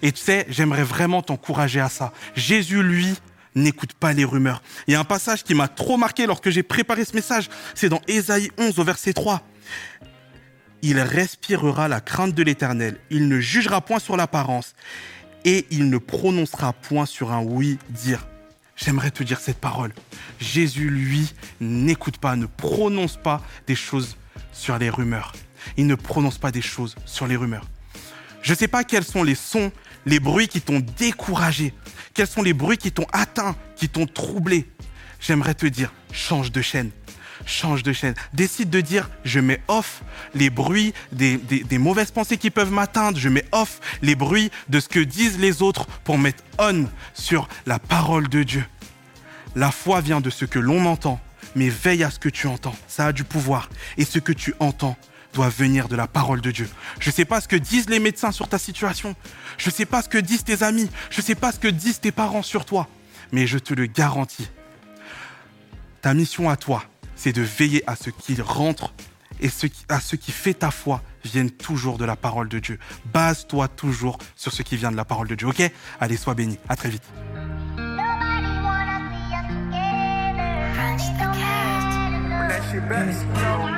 Et 0.01 0.13
tu 0.13 0.21
sais, 0.21 0.47
j'aimerais 0.49 0.85
vraiment 0.85 1.21
t'encourager 1.21 1.81
à 1.81 1.89
ça. 1.89 2.13
Jésus, 2.37 2.85
lui, 2.85 3.17
n'écoute 3.57 3.95
pas 3.95 4.13
les 4.13 4.25
rumeurs. 4.25 4.63
Il 4.87 4.93
y 4.93 4.95
a 4.95 5.01
un 5.01 5.05
passage 5.05 5.43
qui 5.43 5.55
m'a 5.55 5.67
trop 5.67 5.97
marqué 5.97 6.25
lorsque 6.25 6.51
j'ai 6.51 6.63
préparé 6.63 7.05
ce 7.05 7.17
message. 7.17 7.49
C'est 7.75 7.89
dans 7.89 8.01
Ésaïe 8.07 8.53
11 8.59 8.79
au 8.79 8.85
verset 8.85 9.13
3. 9.13 9.43
Il 10.83 11.01
respirera 11.01 11.89
la 11.89 12.01
crainte 12.01 12.33
de 12.33 12.45
l'Éternel. 12.45 13.01
Il 13.11 13.27
ne 13.27 13.41
jugera 13.41 13.81
point 13.81 13.99
sur 13.99 14.17
l'apparence 14.17 14.77
et 15.45 15.67
il 15.73 15.91
ne 15.91 15.99
prononcera 15.99 16.75
point 16.75 17.07
sur 17.07 17.33
un 17.33 17.43
oui 17.43 17.77
dire. 17.91 18.25
J'aimerais 18.77 19.11
te 19.11 19.25
dire 19.25 19.41
cette 19.41 19.59
parole. 19.59 19.93
Jésus, 20.39 20.91
lui, 20.91 21.35
n'écoute 21.59 22.19
pas, 22.19 22.37
ne 22.37 22.47
prononce 22.47 23.17
pas 23.17 23.43
des 23.67 23.75
choses 23.75 24.17
sur 24.53 24.79
les 24.79 24.91
rumeurs. 24.91 25.33
Il 25.77 25.87
ne 25.87 25.95
prononce 25.95 26.39
pas 26.39 26.53
des 26.53 26.63
choses 26.63 26.95
sur 27.05 27.27
les 27.27 27.37
rumeurs. 27.37 27.67
Je 28.43 28.53
ne 28.53 28.57
sais 28.57 28.69
pas 28.69 28.85
quels 28.85 29.05
sont 29.05 29.25
les 29.25 29.35
sons, 29.35 29.73
les 30.05 30.21
bruits 30.21 30.49
qui 30.49 30.61
t'ont 30.61 30.81
découragé, 30.97 31.75
quels 32.15 32.29
sont 32.29 32.43
les 32.43 32.53
bruits 32.53 32.79
qui 32.79 32.93
t'ont 32.93 33.07
atteint, 33.13 33.57
qui 33.75 33.89
t'ont 33.89 34.07
troublé. 34.07 34.71
J'aimerais 35.21 35.55
te 35.55 35.67
dire, 35.67 35.93
change 36.13 36.53
de 36.53 36.63
chaîne, 36.63 36.91
change 37.45 37.83
de 37.83 37.93
chaîne. 37.93 38.15
Décide 38.33 38.71
de 38.71 38.81
dire, 38.81 39.11
je 39.25 39.41
mets 39.41 39.61
off 39.69 40.03
les 40.35 40.51
bruits 40.51 40.95
des, 41.13 41.39
mauvaises 41.79 42.11
pensées 42.11 42.37
qui 42.37 42.51
peuvent 42.51 42.71
m'atteindre. 42.71 43.19
Je 43.19 43.29
mets 43.29 43.45
off 43.53 43.81
les 44.03 44.15
bruits 44.15 44.51
de 44.69 44.81
ce 44.81 44.89
que 44.89 45.01
disent 45.01 45.39
les 45.39 45.63
autres 45.63 45.87
pour 46.05 46.19
mettre 46.19 46.45
on 46.59 46.87
sur 47.15 47.49
la 47.67 47.79
parole 47.79 48.29
de 48.29 48.43
Dieu. 48.43 48.65
La 49.55 49.71
foi 49.71 50.01
vient 50.01 50.21
de 50.21 50.31
ce 50.31 50.45
que 50.45 50.59
l'on 50.59 50.85
entend, 50.87 51.21
mais 51.55 51.69
veille 51.69 52.05
à 52.05 52.11
ce 52.11 52.19
que 52.19 52.29
tu 52.29 52.47
entends. 52.47 52.77
Ça 52.87 53.07
a 53.07 53.13
du 53.13 53.25
pouvoir. 53.25 53.71
Et 53.97 54.05
ce 54.05 54.19
que 54.19 54.33
tu 54.33 54.55
entends 54.61 54.97
doit 55.37 55.49
venir 55.51 55.89
de 55.89 55.97
la 55.97 56.07
parole 56.07 56.41
de 56.41 56.51
Dieu. 56.51 56.69
Je 56.99 57.11
ne 57.11 57.15
sais 57.15 57.27
pas 57.27 57.43
ce 57.43 57.47
que 57.47 57.57
disent 57.57 57.91
les 57.91 58.01
médecins 58.01 58.33
sur 58.33 58.49
ta 58.49 58.59
situation. 58.59 59.15
Je 59.59 59.69
ne 59.69 59.75
sais 59.75 59.85
pas 59.85 60.01
ce 60.01 60.09
que 60.09 60.17
disent 60.19 60.45
tes 60.45 60.63
amis. 60.63 60.91
Je 61.11 61.21
ne 61.21 61.25
sais 61.25 61.35
pas 61.35 61.53
ce 61.53 61.59
que 61.59 61.69
disent 61.69 62.01
tes 62.01 62.11
parents 62.11 62.43
sur 62.43 62.65
toi. 62.65 62.89
Mais 63.33 63.47
je 63.47 63.59
te 63.59 63.75
le 63.75 63.85
garantis. 63.87 64.49
Ta 66.01 66.15
mission 66.15 66.49
à 66.49 66.57
toi, 66.57 66.85
c'est 67.17 67.33
de 67.33 67.43
veiller 67.43 67.85
à 67.87 67.97
ce 67.97 68.09
qu'il 68.09 68.41
rentre 68.41 68.95
et 69.41 69.51
à 69.91 70.01
ce 70.01 70.17
qui 70.17 70.33
fait 70.33 70.55
ta 70.55 70.71
foi 70.71 71.03
vienne 71.23 71.51
toujours 71.51 71.99
de 71.99 72.07
la 72.07 72.17
parole 72.17 72.49
de 72.49 72.59
Dieu. 72.59 72.79
Base-toi 73.13 73.69
toujours 73.69 74.17
sur 74.37 74.53
ce 74.53 74.63
qui 74.63 74.77
vient 74.77 74.91
de 74.91 74.97
la 74.97 75.05
parole 75.05 75.29
de 75.29 75.35
Dieu, 75.35 75.49
ok? 75.49 75.71
Allez, 76.01 76.17
sois 76.17 76.35
béni. 76.35 76.59
À 76.69 76.77
très 76.77 76.89
vite. 76.89 77.05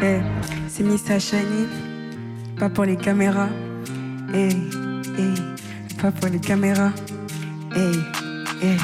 Eh, 0.02 0.20
c'est 0.68 0.82
Missa 0.82 1.18
Shiny, 1.18 1.66
pas 2.58 2.68
pour 2.68 2.84
les 2.84 2.96
caméras. 2.96 3.48
Eh, 4.34 4.48
eh, 5.18 6.00
pas 6.00 6.10
pour 6.10 6.28
les 6.28 6.38
caméras. 6.40 6.90
Eh, 7.76 7.80
eh, 8.62 8.76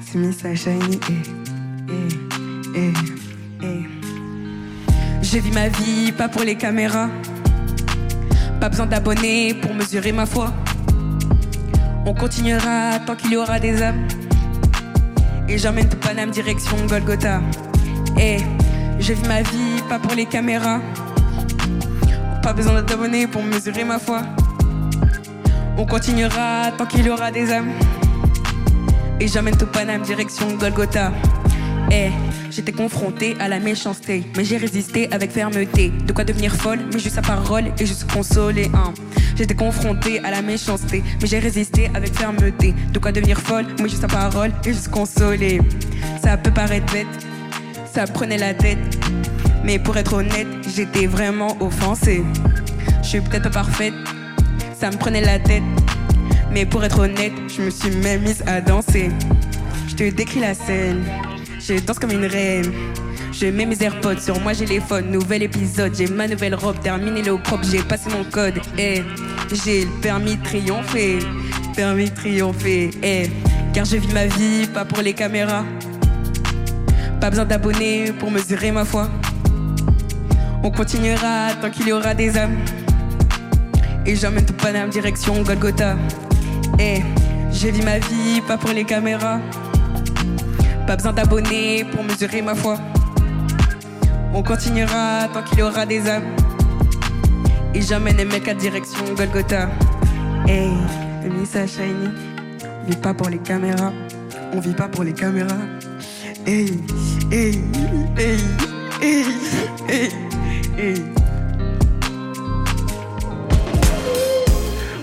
c'est 0.00 0.18
Missa 0.18 0.54
Shiny. 0.54 1.00
Eh, 1.08 1.92
eh, 2.74 2.76
eh, 2.76 2.92
eh. 3.62 3.82
Je 5.22 5.38
vis 5.38 5.52
ma 5.52 5.68
vie, 5.68 6.12
pas 6.12 6.28
pour 6.28 6.42
les 6.42 6.56
caméras. 6.56 7.08
Pas 8.60 8.68
besoin 8.68 8.86
d'abonnés 8.86 9.54
pour 9.54 9.74
mesurer 9.74 10.12
ma 10.12 10.26
foi. 10.26 10.52
On 12.04 12.14
continuera 12.14 12.98
tant 13.06 13.16
qu'il 13.16 13.32
y 13.32 13.36
aura 13.36 13.58
des 13.58 13.82
âmes. 13.82 14.06
Et 15.48 15.56
j'emmène 15.56 15.88
tout 15.88 15.96
Paname 15.96 16.30
direction 16.30 16.76
Golgotha. 16.88 17.40
Eh, 18.18 18.38
je 18.98 19.12
vis 19.12 19.28
ma 19.28 19.42
vie, 19.42 19.82
pas 19.88 19.98
pour 19.98 20.14
les 20.14 20.26
caméras. 20.26 20.80
Pas 22.42 22.52
besoin 22.52 22.82
d'abonnés 22.82 23.26
pour 23.26 23.42
mesurer 23.42 23.84
ma 23.84 23.98
foi. 23.98 24.22
On 25.76 25.86
continuera 25.86 26.72
tant 26.76 26.86
qu'il 26.86 27.06
y 27.06 27.10
aura 27.10 27.30
des 27.30 27.52
âmes. 27.52 27.72
Et 29.20 29.28
j'emmène 29.28 29.56
tout 29.56 29.66
Paname 29.66 30.02
direction 30.02 30.46
Golgotha. 30.56 31.12
Eh, 31.90 32.10
j'étais 32.50 32.72
confrontée 32.72 33.36
à 33.38 33.48
la 33.48 33.60
méchanceté, 33.60 34.24
mais 34.36 34.44
j'ai 34.44 34.56
résisté 34.56 35.12
avec 35.12 35.30
fermeté. 35.30 35.90
De 35.90 36.12
quoi 36.12 36.24
devenir 36.24 36.54
folle, 36.54 36.80
mais 36.92 36.98
juste 36.98 37.16
sa 37.16 37.22
parole 37.22 37.64
et 37.78 37.86
juste 37.86 38.10
consoler. 38.10 38.70
Hein. 38.74 38.94
J'étais 39.36 39.54
confrontée 39.54 40.20
à 40.24 40.30
la 40.30 40.42
méchanceté, 40.42 41.02
mais 41.20 41.26
j'ai 41.26 41.38
résisté 41.38 41.90
avec 41.94 42.14
fermeté. 42.16 42.74
De 42.92 42.98
quoi 42.98 43.12
devenir 43.12 43.38
folle, 43.38 43.66
mais 43.80 43.88
juste 43.88 44.02
sa 44.02 44.08
parole 44.08 44.52
et 44.64 44.72
juste 44.72 44.88
consoler. 44.88 45.60
Ça 46.22 46.36
peut 46.36 46.50
paraître 46.50 46.92
bête, 46.92 47.06
ça 47.92 48.06
prenait 48.06 48.38
la 48.38 48.54
tête. 48.54 48.78
Mais 49.64 49.78
pour 49.78 49.96
être 49.96 50.14
honnête, 50.14 50.46
j'étais 50.74 51.06
vraiment 51.06 51.56
offensée. 51.60 52.24
Je 53.02 53.08
suis 53.08 53.20
peut-être 53.20 53.44
pas 53.44 53.50
parfaite, 53.50 53.94
ça 54.78 54.90
me 54.90 54.96
prenait 54.96 55.20
la 55.20 55.38
tête. 55.38 55.62
Mais 56.50 56.64
pour 56.66 56.84
être 56.84 57.00
honnête, 57.00 57.32
je 57.54 57.62
me 57.62 57.70
suis 57.70 57.90
même 57.90 58.22
mise 58.22 58.42
à 58.46 58.60
danser. 58.60 59.10
Je 59.88 59.94
te 59.94 60.10
décris 60.10 60.40
la 60.40 60.54
scène, 60.54 61.04
je 61.60 61.78
danse 61.80 61.98
comme 61.98 62.12
une 62.12 62.26
reine. 62.26 62.72
Je 63.32 63.46
mets 63.46 63.66
mes 63.66 63.82
AirPods 63.82 64.20
sur 64.20 64.38
moi, 64.40 64.52
j'ai 64.52 64.66
les 64.66 64.80
phones. 64.80 65.10
Nouvel 65.10 65.42
épisode, 65.42 65.94
j'ai 65.96 66.06
ma 66.06 66.28
nouvelle 66.28 66.54
robe, 66.54 66.78
terminé 66.80 67.22
le 67.22 67.36
propre, 67.38 67.64
j'ai 67.70 67.82
passé 67.82 68.10
mon 68.10 68.24
code. 68.24 68.60
Eh, 68.78 69.02
j'ai 69.64 69.84
le 69.84 70.00
permis 70.00 70.36
de 70.36 70.42
triompher, 70.42 71.18
permis 71.74 72.10
de 72.10 72.14
triompher. 72.14 72.90
Eh, 73.02 73.30
car 73.72 73.84
je 73.84 73.96
vis 73.96 74.12
ma 74.12 74.26
vie, 74.26 74.66
pas 74.72 74.84
pour 74.84 75.02
les 75.02 75.14
caméras. 75.14 75.64
Pas 77.22 77.30
besoin 77.30 77.44
d'abonnés 77.44 78.12
pour 78.18 78.32
mesurer 78.32 78.72
ma 78.72 78.84
foi. 78.84 79.08
On 80.64 80.72
continuera 80.72 81.50
tant 81.60 81.70
qu'il 81.70 81.86
y 81.86 81.92
aura 81.92 82.14
des 82.14 82.36
âmes. 82.36 82.58
Et 84.04 84.16
j'emmène 84.16 84.44
tout 84.44 84.54
Paname 84.54 84.88
direction 84.88 85.40
Golgotha. 85.44 85.94
Eh, 86.80 87.00
je 87.52 87.68
vis 87.68 87.82
ma 87.82 88.00
vie, 88.00 88.40
pas 88.48 88.58
pour 88.58 88.70
les 88.70 88.82
caméras. 88.82 89.38
Pas 90.84 90.96
besoin 90.96 91.12
d'abonnés 91.12 91.86
pour 91.92 92.02
mesurer 92.02 92.42
ma 92.42 92.56
foi. 92.56 92.76
On 94.34 94.42
continuera 94.42 95.28
tant 95.32 95.44
qu'il 95.44 95.60
y 95.60 95.62
aura 95.62 95.86
des 95.86 96.08
âmes. 96.08 96.34
Et 97.72 97.82
j'emmène 97.82 98.16
les 98.16 98.24
mecs 98.24 98.48
à 98.48 98.54
direction 98.54 99.04
Golgotha. 99.16 99.68
Hey, 100.48 100.72
Missa 101.38 101.68
Shiny. 101.68 102.08
On 102.84 102.90
vit 102.90 102.96
pas 102.96 103.14
pour 103.14 103.28
les 103.28 103.38
caméras. 103.38 103.92
On 104.52 104.58
vit 104.58 104.74
pas 104.74 104.88
pour 104.88 105.04
les 105.04 105.12
caméras. 105.12 105.54
Hey, 106.44 106.80
hey, 107.32 107.58
hey, 108.18 108.36
hey, 109.00 109.24
hey, 109.88 110.08
hey. 110.76 111.02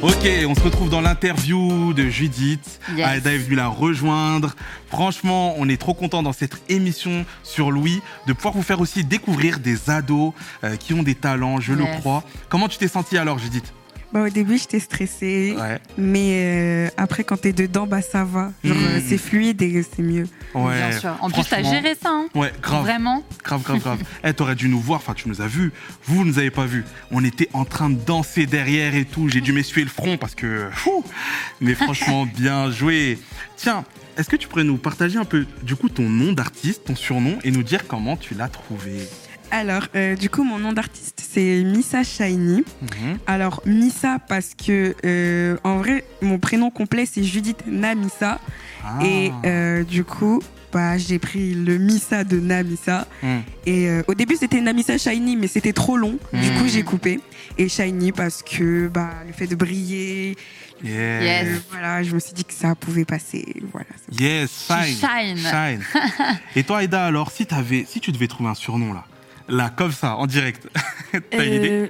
Ok, 0.01 0.29
on 0.48 0.55
se 0.55 0.62
retrouve 0.62 0.89
dans 0.89 1.01
l'interview 1.01 1.93
de 1.93 2.07
Judith. 2.07 2.79
Yes. 2.95 3.07
Aïda 3.07 3.33
est 3.33 3.38
venue 3.38 3.55
la 3.55 3.67
rejoindre. 3.67 4.55
Franchement, 4.88 5.55
on 5.57 5.67
est 5.67 5.77
trop 5.77 5.93
content 5.93 6.24
dans 6.24 6.31
cette 6.31 6.62
émission 6.69 7.25
sur 7.43 7.71
Louis 7.71 8.01
de 8.27 8.33
pouvoir 8.33 8.53
vous 8.53 8.62
faire 8.62 8.79
aussi 8.79 9.03
découvrir 9.03 9.59
des 9.59 9.89
ados 9.89 10.33
euh, 10.63 10.77
qui 10.77 10.93
ont 10.93 11.03
des 11.03 11.15
talents, 11.15 11.59
je 11.59 11.74
le 11.74 11.86
crois. 12.00 12.24
Comment 12.48 12.69
tu 12.69 12.77
t'es 12.77 12.88
sentie 12.88 13.17
alors, 13.17 13.39
Judith? 13.39 13.74
Bah, 14.12 14.24
au 14.24 14.30
début, 14.30 14.58
j'étais 14.58 14.80
stressée. 14.80 15.56
Ouais. 15.56 15.80
Mais 15.98 16.32
euh, 16.34 16.89
après, 16.98 17.24
quand 17.24 17.38
t'es 17.38 17.54
dedans, 17.54 17.86
bah 17.86 18.01
ça 18.01 18.24
va. 18.24 18.51
Genre, 18.63 18.75
Mm. 18.75 18.84
euh, 18.86 19.00
c'est 19.08 19.18
fluide 19.20 19.62
et 19.62 19.84
c'est 19.84 20.01
mieux. 20.01 20.28
Ouais. 20.56 20.78
Bien 20.89 21.00
sûr. 21.00 21.16
En 21.22 21.30
plus, 21.30 21.44
t'as 21.48 21.62
géré 21.62 21.94
ça. 22.01 22.10
hein. 22.10 22.28
Ouais, 22.34 22.51
grave. 22.62 22.82
Vraiment. 22.82 23.24
Grave, 23.44 23.62
grave, 23.62 23.80
grave. 23.80 24.00
Eh, 24.24 24.34
t'aurais 24.34 24.56
dû 24.56 24.68
nous 24.68 24.80
voir, 24.80 25.00
enfin, 25.00 25.13
tu 25.13 25.30
nous 25.30 25.42
as 25.42 25.48
vus. 25.48 25.72
Vous, 26.06 26.16
vous 26.16 26.25
nous 26.25 26.39
avez 26.39 26.50
pas 26.50 26.66
vus. 26.66 26.86
On 27.12 27.24
était 27.24 27.50
en 27.54 27.66
train 27.66 27.89
de 27.92 28.00
danser 28.04 28.48
derrière 28.48 28.96
et 28.96 29.06
tout. 29.06 29.30
J'ai 29.30 29.42
dû 29.42 29.51
m'essuyer 29.54 29.84
le 29.86 29.92
front 29.92 30.18
parce 30.18 30.34
que. 30.34 30.70
fou. 30.72 31.04
Mais 31.62 31.75
franchement, 31.75 32.25
bien 32.38 32.72
joué. 32.72 33.20
Tiens, 33.58 33.86
est-ce 34.18 34.28
que 34.30 34.36
tu 34.38 34.48
pourrais 34.48 34.63
nous 34.63 34.78
partager 34.78 35.20
un 35.20 35.25
peu, 35.25 35.46
du 35.62 35.75
coup, 35.75 35.88
ton 35.88 36.10
nom 36.10 36.34
d'artiste, 36.34 36.86
ton 36.86 36.96
surnom, 36.96 37.38
et 37.44 37.51
nous 37.51 37.63
dire 37.63 37.86
comment 37.88 38.18
tu 38.18 38.34
l'as 38.34 38.48
trouvé? 38.50 39.08
Alors, 39.51 39.84
euh, 39.96 40.15
du 40.15 40.29
coup, 40.29 40.44
mon 40.44 40.60
nom 40.60 40.74
d'artiste, 40.74 41.22
c'est 41.32 41.63
Missa 41.63 42.03
Shiny. 42.03 42.63
Mhm. 42.82 43.18
Alors, 43.27 43.62
Missa, 43.65 44.20
parce 44.27 44.51
que, 44.53 44.96
euh, 45.06 45.58
en 45.63 45.77
vrai, 45.77 46.06
mon 46.22 46.38
prénom 46.38 46.70
complet, 46.70 47.06
c'est 47.12 47.24
Judith 47.24 47.63
Namissa. 47.65 48.39
Ah. 48.86 49.00
Et 49.03 49.32
euh, 49.46 49.84
du 49.84 50.03
coup, 50.03 50.41
bah, 50.72 50.98
j'ai 51.00 51.18
pris 51.18 51.56
le 51.56 51.77
Missa 51.79 52.24
de 52.24 52.39
Namissa. 52.39 53.08
Hmm. 53.24 53.39
Et 53.65 53.89
euh, 53.89 54.03
au 54.08 54.13
début, 54.13 54.36
c'était 54.36 54.62
Namissa 54.62 54.98
Shiny, 55.00 55.36
mais 55.36 55.48
c'était 55.48 55.74
trop 55.74 55.98
long. 55.98 56.20
Du 56.32 56.51
Mm. 56.51 56.56
coup, 56.60 56.68
j'ai 56.68 56.84
coupé. 56.84 57.20
Et 57.58 57.68
Shiny, 57.70 58.12
parce 58.12 58.44
que 58.44 58.88
bah, 58.88 59.10
le 59.25 59.34
fait 59.34 59.48
de 59.48 59.56
briller. 59.56 60.38
Yes. 60.84 61.48
euh, 61.48 61.58
voilà, 61.72 62.03
je 62.03 62.13
me 62.13 62.20
suis 62.20 62.34
dit 62.34 62.46
que 62.46 62.53
ça 62.53 62.74
pouvait 62.75 63.03
passer. 63.03 63.44
Voilà. 63.74 63.88
Yes, 64.18 64.68
shine. 64.68 64.96
shine. 64.96 65.38
Shine. 65.38 65.82
Et 66.56 66.63
toi, 66.63 66.77
Aïda, 66.77 67.03
alors, 67.06 67.32
si, 67.32 67.46
t'avais, 67.48 67.86
si 67.89 68.00
tu 68.00 68.12
devais 68.13 68.27
trouver 68.27 68.50
un 68.51 68.56
surnom, 68.56 68.94
là, 68.94 69.03
là, 69.50 69.70
comme 69.75 69.91
ça, 69.91 70.15
en 70.15 70.27
direct, 70.27 70.68
t'as 71.32 71.46
une 71.46 71.53
idée 71.53 71.70
Euh, 71.72 71.88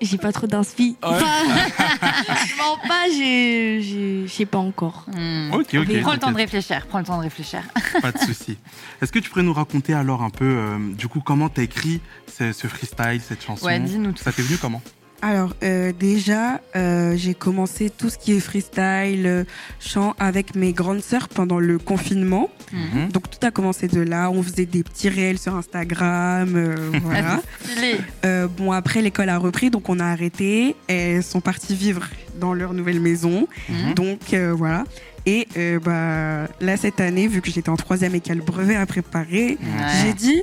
J'ai 0.00 0.18
pas 0.18 0.32
trop 0.32 0.46
d'inspi. 0.48 0.96
Ouais. 1.02 1.08
je 1.18 2.56
mens 2.58 2.76
pas, 2.88 3.04
j'ai- 3.08 3.80
j'ai- 3.82 4.26
je 4.26 4.32
sais 4.32 4.46
pas 4.46 4.58
encore. 4.58 5.04
Hmm. 5.06 5.52
Ok, 5.52 5.74
ok. 5.74 6.00
Prends 6.02 6.12
le 6.14 6.18
temps 6.18 6.32
de 6.32 6.36
réfléchir. 6.36 6.86
Prends 6.88 6.98
le 6.98 7.04
temps 7.04 7.18
de 7.18 7.22
réfléchir. 7.22 7.60
Pas 8.00 8.10
de 8.10 8.18
souci. 8.18 8.58
Est-ce 9.00 9.12
que 9.12 9.20
tu 9.20 9.30
pourrais 9.30 9.44
nous 9.44 9.52
raconter 9.52 9.94
alors 9.94 10.22
un 10.22 10.30
peu, 10.30 10.44
euh, 10.44 10.78
du 10.94 11.06
coup, 11.06 11.20
comment 11.20 11.48
t'as 11.48 11.62
écrit 11.62 12.00
ce, 12.36 12.52
ce 12.52 12.66
freestyle, 12.66 13.20
cette 13.26 13.44
chanson 13.44 13.64
Ouais, 13.66 13.78
dis-nous 13.78 14.10
tout. 14.12 14.22
Ça 14.24 14.32
t'est 14.32 14.42
venu 14.42 14.58
comment? 14.58 14.82
Alors, 15.24 15.54
euh, 15.62 15.92
déjà, 15.96 16.60
euh, 16.74 17.14
j'ai 17.16 17.34
commencé 17.34 17.90
tout 17.90 18.10
ce 18.10 18.18
qui 18.18 18.32
est 18.32 18.40
freestyle, 18.40 19.24
euh, 19.26 19.44
chant 19.78 20.14
avec 20.18 20.56
mes 20.56 20.72
grandes 20.72 21.00
sœurs 21.00 21.28
pendant 21.28 21.60
le 21.60 21.78
confinement. 21.78 22.50
Mhm. 22.72 23.08
Donc, 23.12 23.30
tout 23.30 23.46
a 23.46 23.52
commencé 23.52 23.86
de 23.86 24.00
là. 24.00 24.30
On 24.32 24.42
faisait 24.42 24.66
des 24.66 24.82
petits 24.82 25.08
réels 25.08 25.38
sur 25.38 25.54
Instagram. 25.54 26.54
euh, 26.56 26.90
voilà. 27.04 27.40
Stylé. 27.62 27.98
Euh, 28.24 28.48
bon, 28.48 28.72
après, 28.72 29.00
l'école 29.00 29.28
a 29.28 29.38
repris, 29.38 29.70
donc 29.70 29.88
on 29.88 30.00
a 30.00 30.06
arrêté. 30.06 30.74
Elles 30.88 31.22
sont 31.22 31.40
parties 31.40 31.76
vivre 31.76 32.02
dans 32.40 32.52
leur 32.52 32.74
nouvelle 32.74 32.98
maison. 33.00 33.46
Mhm. 33.68 33.94
Donc, 33.94 34.34
euh, 34.34 34.52
voilà. 34.52 34.82
Et 35.24 35.46
euh, 35.56 35.78
bah, 35.78 36.52
là, 36.60 36.76
cette 36.76 37.00
année, 37.00 37.28
vu 37.28 37.40
que 37.42 37.48
j'étais 37.52 37.68
en 37.68 37.76
troisième 37.76 38.16
et 38.16 38.20
qu'il 38.20 38.30
y 38.30 38.36
a 38.36 38.40
le 38.40 38.44
brevet 38.44 38.74
à 38.74 38.86
préparer, 38.86 39.56
Ouais. 39.60 39.88
j'ai 40.02 40.14
dit, 40.14 40.42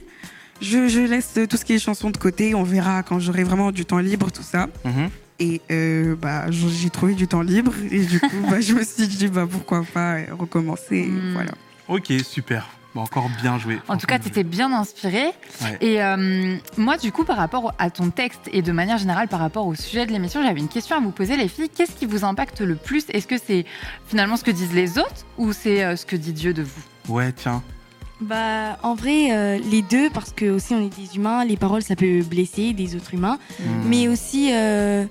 je, 0.61 0.87
je 0.87 0.99
laisse 0.99 1.39
tout 1.49 1.57
ce 1.57 1.65
qui 1.65 1.73
est 1.73 1.79
chansons 1.79 2.09
de 2.09 2.17
côté. 2.17 2.55
On 2.55 2.63
verra 2.63 3.03
quand 3.03 3.19
j'aurai 3.19 3.43
vraiment 3.43 3.71
du 3.71 3.85
temps 3.85 3.99
libre, 3.99 4.31
tout 4.31 4.43
ça. 4.43 4.67
Mhm. 4.85 5.09
Et 5.39 5.61
euh, 5.71 6.15
bah, 6.15 6.51
j'ai 6.51 6.89
trouvé 6.89 7.13
du 7.13 7.27
temps 7.27 7.41
libre. 7.41 7.71
Et 7.91 8.03
du 8.03 8.19
coup, 8.19 8.27
bah, 8.49 8.59
je 8.59 8.73
me 8.73 8.83
suis 8.83 9.07
dit, 9.07 9.27
bah, 9.27 9.47
pourquoi 9.49 9.83
pas 9.93 10.17
recommencer. 10.37 11.05
Mm. 11.05 11.33
Voilà. 11.33 11.51
Ok, 11.87 12.11
super. 12.23 12.67
Bon, 12.93 13.01
encore 13.01 13.29
bien 13.41 13.57
joué. 13.57 13.79
En 13.87 13.97
tout 13.97 14.07
cas, 14.07 14.19
tu 14.19 14.27
étais 14.27 14.43
bien 14.43 14.73
inspiré. 14.73 15.25
Ouais. 15.61 15.77
Et 15.79 16.03
euh, 16.03 16.57
moi, 16.75 16.97
du 16.97 17.11
coup, 17.11 17.23
par 17.23 17.37
rapport 17.37 17.73
à 17.77 17.89
ton 17.89 18.09
texte 18.09 18.49
et 18.51 18.61
de 18.61 18.71
manière 18.71 18.97
générale 18.97 19.27
par 19.27 19.39
rapport 19.39 19.65
au 19.67 19.75
sujet 19.75 20.05
de 20.05 20.11
l'émission, 20.11 20.43
j'avais 20.43 20.59
une 20.59 20.67
question 20.67 20.97
à 20.97 20.99
vous 20.99 21.11
poser, 21.11 21.37
les 21.37 21.47
filles. 21.47 21.69
Qu'est-ce 21.69 21.93
qui 21.93 22.05
vous 22.05 22.25
impacte 22.25 22.61
le 22.61 22.75
plus? 22.75 23.05
Est-ce 23.09 23.27
que 23.27 23.37
c'est 23.37 23.65
finalement 24.07 24.37
ce 24.37 24.43
que 24.43 24.51
disent 24.51 24.73
les 24.73 24.97
autres 24.97 25.25
ou 25.37 25.53
c'est 25.53 25.83
euh, 25.83 25.95
ce 25.95 26.05
que 26.05 26.15
dit 26.15 26.33
Dieu 26.33 26.53
de 26.53 26.63
vous? 26.63 27.13
Ouais, 27.13 27.31
tiens. 27.31 27.63
Bah, 28.21 28.77
en 28.83 28.95
vrai, 28.95 29.31
euh, 29.31 29.57
les 29.71 29.81
deux, 29.81 30.09
parce 30.09 30.31
que 30.31 30.49
aussi 30.49 30.73
on 30.73 30.85
est 30.85 30.95
des 30.99 31.15
humains, 31.15 31.45
les 31.45 31.55
paroles 31.57 31.83
ça 31.83 31.95
peut 31.95 32.21
blesser 32.21 32.73
des 32.73 32.95
autres 32.95 33.13
humains. 33.13 33.39
Hmm. 33.59 33.63
Mais 33.87 34.07
aussi, 34.09 34.49
euh, 34.53 35.05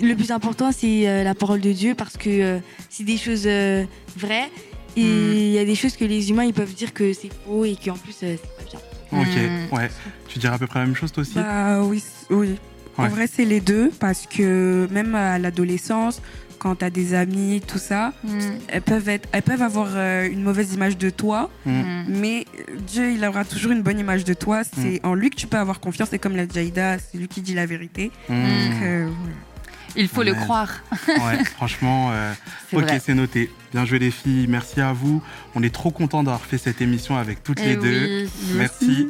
le 0.00 0.14
plus 0.14 0.30
important 0.30 0.72
c'est 0.72 1.06
euh, 1.08 1.24
la 1.24 1.34
parole 1.34 1.60
de 1.60 1.72
Dieu 1.72 1.94
parce 1.94 2.16
que 2.16 2.30
euh, 2.30 2.58
c'est 2.88 3.04
des 3.04 3.18
choses 3.18 3.44
euh, 3.46 3.84
vraies. 4.16 4.50
Et 4.94 5.04
Mm. 5.04 5.32
il 5.36 5.50
y 5.52 5.58
a 5.58 5.64
des 5.64 5.74
choses 5.74 5.96
que 5.96 6.04
les 6.04 6.28
humains 6.28 6.44
ils 6.44 6.52
peuvent 6.52 6.74
dire 6.74 6.92
que 6.92 7.14
c'est 7.14 7.30
faux 7.46 7.64
et 7.64 7.76
qu'en 7.82 7.94
plus 7.94 8.14
euh, 8.24 8.36
c'est 8.42 8.56
pas 8.64 8.70
bien. 8.70 8.80
Ok, 9.20 9.26
Hmm. 9.70 9.74
ouais. 9.76 9.90
Tu 10.28 10.38
dirais 10.38 10.54
à 10.54 10.58
peu 10.58 10.66
près 10.66 10.80
la 10.80 10.86
même 10.86 10.94
chose 10.94 11.12
toi 11.12 11.22
aussi? 11.22 11.34
Bah 11.34 11.82
oui, 11.82 12.02
oui. 12.30 12.56
En 12.98 13.08
vrai, 13.08 13.26
c'est 13.26 13.46
les 13.46 13.60
deux 13.60 13.90
parce 14.00 14.26
que 14.26 14.86
même 14.90 15.14
à 15.14 15.38
l'adolescence, 15.38 16.20
quand 16.62 16.76
tu 16.76 16.84
as 16.84 16.90
des 16.90 17.12
amis, 17.14 17.60
tout 17.66 17.78
ça, 17.78 18.12
Mm. 18.22 18.38
elles 18.68 18.82
peuvent, 18.82 19.08
être, 19.08 19.28
elles 19.32 19.42
peuvent 19.42 19.62
avoir 19.62 19.88
euh, 19.94 20.28
une 20.30 20.42
mauvaise 20.42 20.72
image 20.74 20.96
de 20.96 21.10
toi, 21.10 21.50
Mm. 21.66 22.04
mais 22.08 22.46
euh, 22.70 22.76
Dieu, 22.86 23.10
il 23.10 23.24
aura 23.24 23.44
toujours 23.44 23.72
une 23.72 23.82
bonne 23.82 23.98
image 23.98 24.24
de 24.24 24.34
toi. 24.34 24.62
C'est 24.64 25.00
en 25.04 25.14
lui 25.14 25.30
que 25.30 25.36
tu 25.36 25.46
peux 25.48 25.56
avoir 25.58 25.80
confiance. 25.80 26.08
C'est 26.10 26.18
comme 26.20 26.36
la 26.36 26.46
Jaïda, 26.46 26.98
c'est 26.98 27.18
lui 27.18 27.26
qui 27.28 27.40
dit 27.42 27.54
la 27.54 27.66
vérité. 27.66 28.10
Donc, 28.28 28.38
euh, 28.82 29.08
voilà. 29.20 29.36
Il 29.96 30.08
faut 30.08 30.22
le 30.22 30.34
croire. 30.34 30.70
Ouais, 31.08 31.44
franchement, 31.56 32.10
euh, 32.12 32.32
ok, 32.72 32.90
c'est 33.04 33.14
noté. 33.14 33.50
Bien 33.72 33.84
joué 33.84 33.98
les 33.98 34.10
filles, 34.10 34.46
merci 34.48 34.80
à 34.80 34.92
vous. 34.92 35.22
On 35.54 35.62
est 35.62 35.74
trop 35.74 35.90
contents 35.90 36.22
d'avoir 36.22 36.42
fait 36.44 36.58
cette 36.58 36.80
émission 36.80 37.16
avec 37.16 37.42
toutes 37.42 37.60
les 37.60 37.72
Eh 37.72 37.76
deux. 37.76 38.06
oui. 38.24 38.30
Merci. 38.54 39.08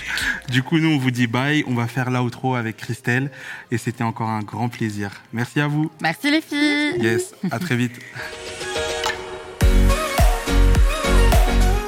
du 0.50 0.62
coup, 0.62 0.78
nous, 0.78 0.90
on 0.90 0.98
vous 0.98 1.10
dit 1.10 1.26
bye. 1.26 1.64
On 1.66 1.74
va 1.74 1.86
faire 1.86 2.10
l'outro 2.10 2.54
avec 2.54 2.76
Christelle. 2.76 3.30
Et 3.70 3.78
c'était 3.78 4.04
encore 4.04 4.28
un 4.28 4.40
grand 4.40 4.68
plaisir. 4.68 5.10
Merci 5.32 5.60
à 5.60 5.66
vous. 5.68 5.90
Merci 6.02 6.30
les 6.30 6.40
filles. 6.42 7.00
Yes, 7.02 7.34
à 7.50 7.58
très 7.58 7.76
vite. 7.76 7.92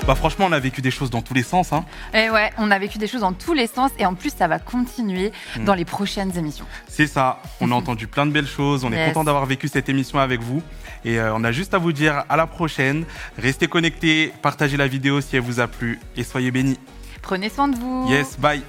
Bah 0.06 0.14
franchement, 0.14 0.46
on 0.48 0.52
a 0.52 0.60
vécu 0.60 0.80
des 0.82 0.92
choses 0.92 1.10
dans 1.10 1.20
tous 1.20 1.34
les 1.34 1.42
sens. 1.42 1.72
Hein. 1.72 1.84
Et 2.14 2.30
ouais, 2.30 2.52
on 2.58 2.70
a 2.70 2.78
vécu 2.78 2.96
des 2.98 3.08
choses 3.08 3.22
dans 3.22 3.32
tous 3.32 3.54
les 3.54 3.66
sens 3.66 3.90
et 3.98 4.06
en 4.06 4.14
plus 4.14 4.30
ça 4.32 4.46
va 4.46 4.58
continuer 4.60 5.32
Mm. 5.56 5.64
dans 5.64 5.74
les 5.74 5.84
prochaines 5.84 6.36
émissions. 6.38 6.64
C'est 6.86 7.06
ça. 7.08 7.40
On 7.60 7.72
a 7.72 7.74
entendu 7.74 8.06
plein 8.06 8.24
de 8.26 8.30
belles 8.30 8.46
choses. 8.46 8.84
On 8.84 8.92
est 8.92 9.06
content 9.08 9.24
d'avoir 9.24 9.46
vécu 9.46 9.66
cette 9.68 9.88
émission 9.88 10.18
avec 10.20 10.40
vous. 10.40 10.62
Et 11.04 11.18
euh, 11.18 11.34
on 11.34 11.42
a 11.44 11.50
juste 11.52 11.74
à 11.74 11.78
vous 11.78 11.92
dire 11.92 12.24
à 12.28 12.36
la 12.36 12.46
prochaine. 12.46 13.04
Restez 13.38 13.66
connectés, 13.66 14.32
partagez 14.42 14.76
la 14.76 14.86
vidéo 14.86 15.20
si 15.20 15.36
elle 15.36 15.42
vous 15.42 15.58
a 15.60 15.66
plu 15.66 15.98
et 16.16 16.22
soyez 16.24 16.50
bénis. 16.50 16.78
Prenez 17.22 17.48
soin 17.48 17.66
de 17.68 17.76
vous. 17.76 18.06
Yes, 18.08 18.38
bye. 18.38 18.62